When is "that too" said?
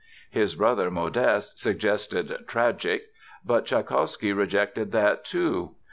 4.93-5.75